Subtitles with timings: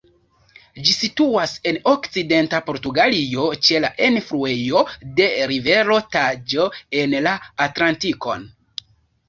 [0.85, 4.83] Ĝi situas en okcidenta Portugalio ĉe la enfluejo
[5.21, 6.69] de rivero Taĵo
[7.05, 7.39] en la
[7.71, 8.51] Atlantikon.